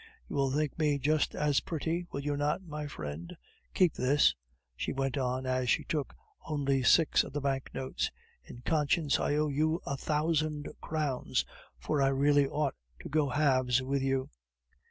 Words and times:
You 0.27 0.35
will 0.35 0.49
think 0.49 0.79
me 0.79 0.97
just 0.97 1.35
as 1.35 1.59
pretty, 1.59 2.07
will 2.11 2.21
you 2.21 2.35
not, 2.35 2.63
my 2.63 2.87
friend? 2.87 3.37
Keep 3.75 3.93
this," 3.93 4.33
she 4.75 4.91
went 4.93 5.15
on, 5.15 5.45
as 5.45 5.69
she 5.69 5.83
took 5.83 6.15
only 6.47 6.81
six 6.81 7.23
of 7.23 7.33
the 7.33 7.39
banknotes. 7.39 8.09
"In 8.43 8.61
conscience 8.65 9.19
I 9.19 9.35
owe 9.35 9.49
you 9.49 9.79
a 9.85 9.95
thousand 9.95 10.67
crowns, 10.81 11.45
for 11.77 12.01
I 12.01 12.07
really 12.07 12.47
ought 12.47 12.73
to 13.03 13.09
go 13.09 13.29
halves 13.29 13.83
with 13.83 14.01
you." 14.01 14.31